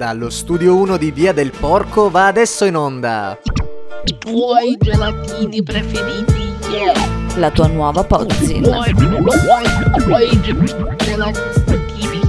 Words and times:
Dallo 0.00 0.30
studio 0.30 0.76
1 0.76 0.96
di 0.96 1.10
Via 1.10 1.34
del 1.34 1.50
Porco 1.50 2.08
va 2.08 2.28
adesso 2.28 2.64
in 2.64 2.74
onda. 2.74 3.38
I 4.06 4.16
tuoi 4.16 4.78
gelatini 4.80 5.62
preferiti. 5.62 6.54
Yeah. 6.70 6.94
La 7.36 7.50
tua 7.50 7.66
nuova 7.66 8.00
I 8.00 8.06
Pozzin. 8.06 8.62
tuoi, 8.62 8.88
i 8.88 8.94
tuoi 9.98 10.40
gelatini 10.96 12.20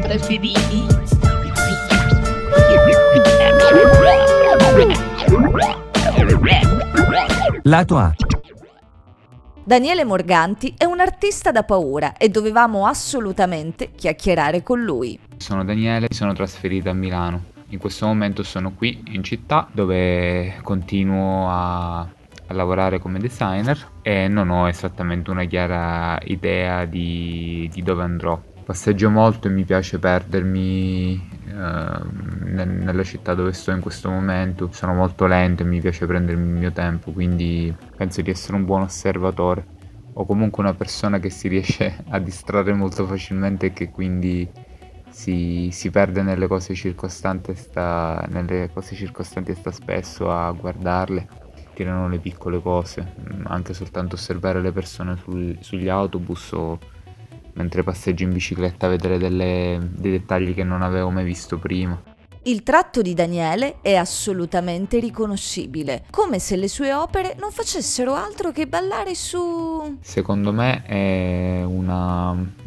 preferiti. 0.00 0.86
Lato 7.64 7.96
A. 7.96 8.14
Daniele 9.64 10.04
Morganti 10.04 10.72
è 10.78 10.84
un 10.84 11.00
artista 11.00 11.50
da 11.50 11.64
paura 11.64 12.16
e 12.16 12.28
dovevamo 12.28 12.86
assolutamente 12.86 13.90
chiacchierare 13.90 14.62
con 14.62 14.80
lui. 14.80 15.25
Sono 15.38 15.64
Daniele, 15.64 16.08
sono 16.10 16.32
trasferito 16.32 16.90
a 16.90 16.92
Milano. 16.92 17.54
In 17.68 17.78
questo 17.78 18.06
momento 18.06 18.42
sono 18.42 18.72
qui 18.72 19.02
in 19.08 19.22
città 19.22 19.68
dove 19.70 20.58
continuo 20.62 21.48
a, 21.48 22.00
a 22.00 22.54
lavorare 22.54 22.98
come 22.98 23.18
designer 23.18 23.92
e 24.02 24.28
non 24.28 24.50
ho 24.50 24.68
esattamente 24.68 25.30
una 25.30 25.44
chiara 25.44 26.18
idea 26.24 26.84
di, 26.84 27.68
di 27.72 27.82
dove 27.82 28.02
andrò. 28.02 28.40
Passeggio 28.64 29.10
molto 29.10 29.46
e 29.46 29.50
mi 29.50 29.64
piace 29.64 29.98
perdermi 29.98 31.28
nel- 31.46 32.68
nella 32.68 33.02
città 33.04 33.34
dove 33.34 33.52
sto 33.52 33.70
in 33.70 33.80
questo 33.80 34.10
momento. 34.10 34.70
Sono 34.72 34.94
molto 34.94 35.26
lento 35.26 35.62
e 35.62 35.66
mi 35.66 35.80
piace 35.80 36.06
prendermi 36.06 36.46
il 36.48 36.58
mio 36.58 36.72
tempo, 36.72 37.12
quindi 37.12 37.74
penso 37.96 38.22
di 38.22 38.30
essere 38.30 38.56
un 38.56 38.64
buon 38.64 38.82
osservatore 38.82 39.74
o 40.14 40.24
comunque 40.24 40.62
una 40.62 40.74
persona 40.74 41.18
che 41.18 41.30
si 41.30 41.48
riesce 41.48 42.04
a 42.08 42.18
distrarre 42.18 42.72
molto 42.72 43.06
facilmente 43.06 43.66
e 43.66 43.72
che 43.72 43.90
quindi 43.90 44.48
si, 45.16 45.70
si 45.72 45.90
perde 45.90 46.20
nelle 46.20 46.46
cose 46.46 46.74
circostanti 46.74 47.52
e 47.52 47.54
sta, 47.54 48.22
nelle 48.28 48.68
cose 48.70 48.94
circostanti 48.94 49.54
sta 49.54 49.70
spesso 49.70 50.30
a 50.30 50.52
guardarle, 50.52 51.26
tirano 51.72 52.06
le 52.06 52.18
piccole 52.18 52.60
cose, 52.60 53.14
mm, 53.18 53.46
anche 53.46 53.72
soltanto 53.72 54.16
osservare 54.16 54.60
le 54.60 54.72
persone 54.72 55.16
sul- 55.16 55.56
sugli 55.60 55.88
autobus 55.88 56.52
o 56.52 56.78
mentre 57.54 57.82
passeggio 57.82 58.24
in 58.24 58.32
bicicletta 58.34 58.88
vedere 58.88 59.16
delle- 59.16 59.88
dei 59.90 60.10
dettagli 60.10 60.52
che 60.52 60.64
non 60.64 60.82
avevo 60.82 61.08
mai 61.08 61.24
visto 61.24 61.58
prima. 61.58 61.98
Il 62.42 62.62
tratto 62.62 63.00
di 63.00 63.14
Daniele 63.14 63.78
è 63.80 63.94
assolutamente 63.94 64.98
riconoscibile, 64.98 66.04
come 66.10 66.38
se 66.38 66.56
le 66.56 66.68
sue 66.68 66.92
opere 66.92 67.34
non 67.40 67.50
facessero 67.50 68.12
altro 68.12 68.52
che 68.52 68.66
ballare 68.68 69.14
su... 69.14 69.96
Secondo 70.02 70.52
me 70.52 70.84
è 70.84 71.62
una 71.64 72.64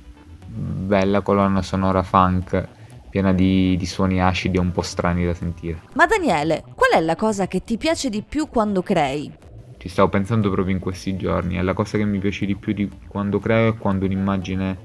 bella 0.60 1.22
colonna 1.22 1.62
sonora 1.62 2.04
funk 2.04 2.68
piena 3.10 3.34
di, 3.34 3.76
di 3.78 3.86
suoni 3.86 4.22
acidi 4.22 4.58
e 4.58 4.60
un 4.60 4.72
po' 4.72 4.82
strani 4.82 5.26
da 5.26 5.34
sentire. 5.34 5.82
Ma 5.94 6.06
Daniele, 6.06 6.64
qual 6.76 6.92
è 6.92 7.00
la 7.00 7.16
cosa 7.16 7.48
che 7.48 7.64
ti 7.64 7.78
piace 7.78 8.10
di 8.10 8.24
più 8.28 8.48
quando 8.48 8.82
crei? 8.82 9.32
Ci 9.78 9.90
stavo 9.90 10.10
pensando 10.10 10.50
proprio 10.52 10.76
in 10.76 10.82
questi 10.82 11.16
giorni, 11.16 11.56
è 11.56 11.62
la 11.62 11.74
cosa 11.74 11.98
che 11.98 12.04
mi 12.04 12.20
piace 12.20 12.46
di 12.46 12.56
più 12.56 12.74
di 12.74 12.90
quando 13.08 13.40
creo 13.40 13.70
è 13.70 13.78
quando 13.78 14.06
un'immagine 14.06 14.78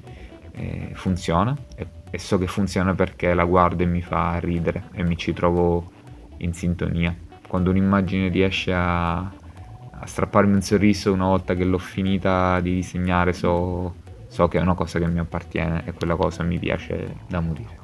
eh, 0.52 0.90
funziona 0.94 1.56
e, 1.74 1.86
e 2.10 2.18
so 2.18 2.38
che 2.38 2.46
funziona 2.46 2.94
perché 2.94 3.34
la 3.34 3.44
guardo 3.44 3.82
e 3.82 3.86
mi 3.86 4.02
fa 4.02 4.38
ridere 4.38 4.84
e 4.92 5.02
mi 5.02 5.16
ci 5.16 5.32
trovo 5.32 5.90
in 6.38 6.52
sintonia. 6.52 7.14
Quando 7.46 7.70
un'immagine 7.70 8.28
riesce 8.28 8.72
a, 8.72 9.18
a 9.18 10.06
strapparmi 10.06 10.54
un 10.54 10.62
sorriso 10.62 11.12
una 11.12 11.26
volta 11.26 11.54
che 11.54 11.64
l'ho 11.64 11.78
finita 11.78 12.60
di 12.60 12.74
disegnare 12.74 13.32
so, 13.32 13.94
so 14.34 14.48
che 14.48 14.58
è 14.58 14.60
una 14.60 14.74
cosa 14.74 14.98
che 14.98 15.06
mi 15.06 15.20
appartiene 15.20 15.84
e 15.86 15.92
quella 15.92 16.16
cosa 16.16 16.42
mi 16.42 16.58
piace 16.58 17.18
da 17.28 17.38
morire. 17.38 17.78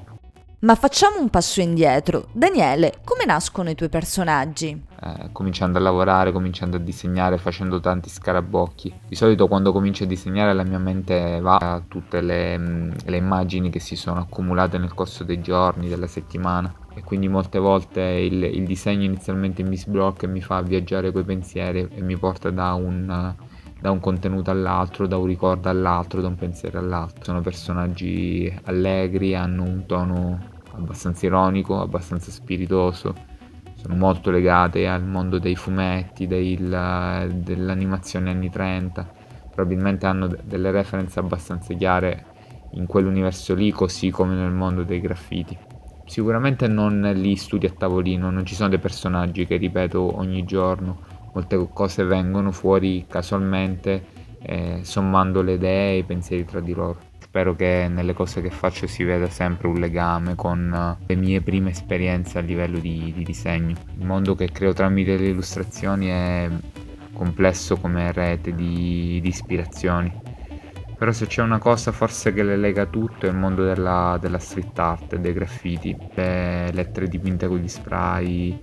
Ma 0.62 0.74
facciamo 0.74 1.20
un 1.20 1.30
passo 1.30 1.60
indietro. 1.60 2.26
Daniele, 2.32 2.94
come 3.04 3.24
nascono 3.24 3.70
i 3.70 3.76
tuoi 3.76 3.88
personaggi? 3.88 4.88
eh, 5.02 5.30
cominciando 5.32 5.78
a 5.78 5.80
lavorare, 5.80 6.32
cominciando 6.32 6.76
a 6.76 6.80
disegnare, 6.80 7.38
facendo 7.38 7.80
tanti 7.80 8.10
scarabocchi. 8.10 8.92
Di 9.08 9.14
solito 9.14 9.48
quando 9.48 9.72
comincio 9.72 10.04
a 10.04 10.06
disegnare 10.06 10.52
la 10.52 10.62
mia 10.62 10.78
mente 10.78 11.40
va 11.40 11.56
a 11.56 11.82
tutte 11.86 12.20
le, 12.20 12.58
mm, 12.58 12.90
le 13.06 13.16
immagini 13.16 13.70
che 13.70 13.80
si 13.80 13.96
sono 13.96 14.20
accumulate 14.20 14.78
nel 14.78 14.92
corso 14.92 15.24
dei 15.24 15.40
giorni, 15.40 15.88
della 15.88 16.06
settimana 16.06 16.72
e 16.94 17.02
quindi 17.02 17.28
molte 17.28 17.58
volte 17.58 18.00
il, 18.00 18.42
il 18.42 18.66
disegno 18.66 19.04
inizialmente 19.04 19.62
mi 19.62 19.76
sblocca 19.76 20.26
e 20.26 20.28
mi 20.28 20.42
fa 20.42 20.60
viaggiare 20.60 21.12
coi 21.12 21.24
pensieri 21.24 21.88
e 21.90 22.02
mi 22.02 22.16
porta 22.16 22.50
da 22.50 22.74
un, 22.74 23.34
da 23.80 23.90
un 23.90 24.00
contenuto 24.00 24.50
all'altro, 24.50 25.06
da 25.06 25.16
un 25.16 25.26
ricordo 25.26 25.68
all'altro, 25.68 26.20
da 26.20 26.28
un 26.28 26.36
pensiero 26.36 26.78
all'altro. 26.78 27.24
Sono 27.24 27.40
personaggi 27.40 28.52
allegri, 28.64 29.34
hanno 29.34 29.62
un 29.62 29.86
tono 29.86 30.38
abbastanza 30.72 31.26
ironico, 31.26 31.80
abbastanza 31.80 32.30
spiritoso 32.30 33.28
sono 33.80 33.94
molto 33.94 34.30
legate 34.30 34.86
al 34.86 35.02
mondo 35.02 35.38
dei 35.38 35.56
fumetti, 35.56 36.26
del- 36.26 37.30
dell'animazione 37.42 38.30
anni 38.30 38.50
30, 38.50 39.10
probabilmente 39.50 40.04
hanno 40.04 40.26
de- 40.26 40.38
delle 40.44 40.70
referenze 40.70 41.18
abbastanza 41.18 41.72
chiare 41.72 42.26
in 42.72 42.84
quell'universo 42.84 43.54
lì, 43.54 43.70
così 43.70 44.10
come 44.10 44.34
nel 44.34 44.50
mondo 44.50 44.82
dei 44.82 45.00
graffiti. 45.00 45.56
Sicuramente 46.04 46.68
non 46.68 47.10
li 47.14 47.34
studi 47.36 47.64
a 47.64 47.70
tavolino, 47.70 48.30
non 48.30 48.44
ci 48.44 48.54
sono 48.54 48.68
dei 48.68 48.78
personaggi 48.78 49.46
che 49.46 49.56
ripeto 49.56 50.18
ogni 50.18 50.44
giorno, 50.44 50.98
molte 51.32 51.68
cose 51.72 52.04
vengono 52.04 52.52
fuori 52.52 53.06
casualmente, 53.08 54.04
eh, 54.42 54.80
sommando 54.82 55.42
le 55.42 55.54
idee 55.54 55.92
e 55.92 55.98
i 55.98 56.04
pensieri 56.04 56.44
tra 56.44 56.60
di 56.60 56.72
loro. 56.72 57.08
Spero 57.18 57.54
che 57.54 57.86
nelle 57.88 58.12
cose 58.12 58.40
che 58.40 58.50
faccio 58.50 58.88
si 58.88 59.04
veda 59.04 59.28
sempre 59.28 59.68
un 59.68 59.78
legame 59.78 60.34
con 60.34 60.72
eh, 60.72 61.04
le 61.06 61.14
mie 61.14 61.40
prime 61.40 61.70
esperienze 61.70 62.38
a 62.38 62.40
livello 62.40 62.78
di, 62.78 63.12
di 63.14 63.22
disegno. 63.22 63.76
Il 63.98 64.04
mondo 64.04 64.34
che 64.34 64.50
creo 64.50 64.72
tramite 64.72 65.16
le 65.16 65.28
illustrazioni 65.28 66.08
è 66.08 66.48
complesso 67.12 67.76
come 67.76 68.10
rete 68.12 68.54
di, 68.54 69.20
di 69.22 69.28
ispirazioni. 69.28 70.12
Però 71.00 71.12
se 71.12 71.26
c'è 71.26 71.40
una 71.40 71.58
cosa 71.58 71.92
forse 71.92 72.32
che 72.32 72.42
le 72.42 72.56
lega 72.56 72.84
tutte 72.84 73.26
è 73.26 73.30
il 73.30 73.36
mondo 73.36 73.64
della, 73.64 74.18
della 74.20 74.38
street 74.38 74.78
art, 74.78 75.16
dei 75.16 75.32
graffiti, 75.32 75.96
le 76.14 76.70
lettere 76.72 77.08
dipinte 77.08 77.46
con 77.46 77.56
gli 77.56 77.68
spray, 77.68 78.58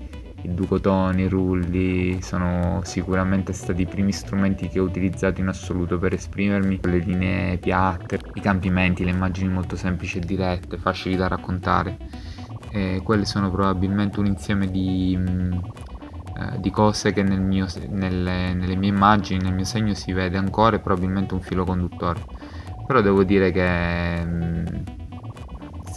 il 0.47 0.53
ducotone, 0.53 1.23
i 1.23 1.27
rulli, 1.27 2.21
sono 2.21 2.79
sicuramente 2.83 3.51
stati 3.51 3.81
i 3.81 3.85
primi 3.85 4.13
strumenti 4.13 4.69
che 4.69 4.79
ho 4.79 4.83
utilizzato 4.83 5.41
in 5.41 5.49
assoluto 5.49 5.99
per 5.99 6.13
esprimermi, 6.13 6.79
le 6.83 6.97
linee 6.99 7.57
piatte, 7.57 8.19
i 8.33 8.39
campimenti, 8.39 9.03
le 9.03 9.11
immagini 9.11 9.49
molto 9.49 9.75
semplici 9.75 10.19
e 10.19 10.21
dirette, 10.21 10.77
facili 10.77 11.17
da 11.17 11.27
raccontare. 11.27 11.97
E 12.71 13.01
quelle 13.03 13.25
sono 13.25 13.51
probabilmente 13.51 14.19
un 14.19 14.27
insieme 14.27 14.71
di, 14.71 15.17
mh, 15.17 15.61
eh, 16.37 16.59
di 16.59 16.69
cose 16.71 17.11
che 17.11 17.23
nel 17.23 17.41
mio 17.41 17.65
nelle, 17.89 18.53
nelle 18.53 18.75
mie 18.75 18.89
immagini, 18.89 19.43
nel 19.43 19.53
mio 19.53 19.65
segno 19.65 19.93
si 19.95 20.13
vede 20.13 20.37
ancora 20.37 20.77
e 20.77 20.79
probabilmente 20.79 21.33
un 21.33 21.41
filo 21.41 21.65
conduttore. 21.65 22.23
Però 22.85 23.01
devo 23.01 23.25
dire 23.25 23.51
che 23.51 24.23
mh, 24.23 24.65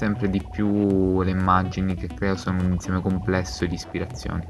sempre 0.01 0.31
di 0.31 0.43
più 0.51 1.21
le 1.21 1.31
immagini 1.31 1.95
che 1.95 2.07
creo 2.07 2.35
sono 2.35 2.63
un 2.63 2.73
insieme 2.73 3.03
complesso 3.03 3.67
di 3.67 3.75
ispirazioni. 3.75 4.47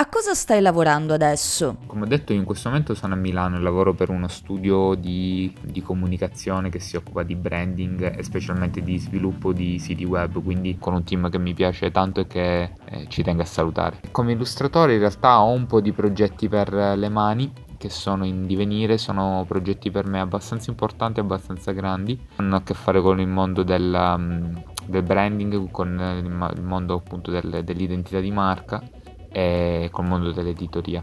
A 0.00 0.08
cosa 0.08 0.32
stai 0.32 0.62
lavorando 0.62 1.12
adesso? 1.12 1.76
Come 1.84 2.04
ho 2.04 2.06
detto, 2.06 2.32
io 2.32 2.38
in 2.38 2.46
questo 2.46 2.70
momento 2.70 2.94
sono 2.94 3.12
a 3.12 3.16
Milano 3.18 3.56
e 3.56 3.60
lavoro 3.60 3.92
per 3.92 4.08
uno 4.08 4.28
studio 4.28 4.94
di, 4.94 5.52
di 5.60 5.82
comunicazione 5.82 6.70
che 6.70 6.78
si 6.78 6.96
occupa 6.96 7.22
di 7.22 7.34
branding 7.34 8.16
e 8.16 8.22
specialmente 8.22 8.80
di 8.80 8.96
sviluppo 8.96 9.52
di 9.52 9.78
siti 9.78 10.04
web, 10.04 10.42
quindi 10.42 10.78
con 10.78 10.94
un 10.94 11.04
team 11.04 11.28
che 11.28 11.38
mi 11.38 11.52
piace 11.52 11.90
tanto 11.90 12.20
e 12.20 12.26
che 12.26 12.62
eh, 12.86 13.06
ci 13.08 13.22
tengo 13.22 13.42
a 13.42 13.46
salutare. 13.46 14.00
Come 14.10 14.32
illustratore 14.32 14.94
in 14.94 15.00
realtà 15.00 15.42
ho 15.42 15.50
un 15.50 15.66
po' 15.66 15.82
di 15.82 15.92
progetti 15.92 16.48
per 16.48 16.72
le 16.72 17.08
mani 17.10 17.52
che 17.78 17.88
sono 17.90 18.24
in 18.24 18.46
divenire, 18.46 18.98
sono 18.98 19.44
progetti 19.46 19.90
per 19.90 20.06
me 20.06 20.20
abbastanza 20.20 20.68
importanti, 20.68 21.20
abbastanza 21.20 21.72
grandi, 21.72 22.18
hanno 22.36 22.56
a 22.56 22.62
che 22.62 22.74
fare 22.74 23.00
con 23.00 23.20
il 23.20 23.28
mondo 23.28 23.62
del, 23.62 23.94
um, 23.94 24.62
del 24.88 25.02
branding, 25.02 25.70
con 25.70 25.88
il, 26.22 26.30
ma- 26.30 26.50
il 26.54 26.62
mondo 26.62 26.94
appunto 26.94 27.30
del- 27.30 27.62
dell'identità 27.64 28.20
di 28.20 28.30
marca 28.30 28.82
e 29.30 29.88
col 29.92 30.06
mondo 30.06 30.32
dell'editoria. 30.32 31.02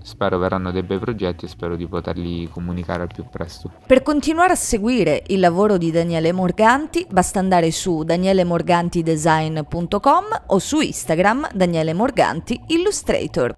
Spero 0.00 0.38
verranno 0.38 0.70
dei 0.70 0.84
bei 0.84 0.98
progetti 0.98 1.44
e 1.44 1.48
spero 1.48 1.76
di 1.76 1.86
poterli 1.86 2.48
comunicare 2.48 3.02
al 3.02 3.10
più 3.12 3.26
presto. 3.30 3.70
Per 3.86 4.02
continuare 4.02 4.54
a 4.54 4.56
seguire 4.56 5.22
il 5.26 5.40
lavoro 5.40 5.76
di 5.76 5.90
Daniele 5.90 6.32
Morganti 6.32 7.06
basta 7.10 7.40
andare 7.40 7.70
su 7.70 8.04
danielemorgantidesign.com 8.04 10.24
o 10.46 10.58
su 10.58 10.80
Instagram 10.80 11.48
Daniele 11.52 11.92
Morganti 11.92 12.58
Illustrator. 12.68 13.54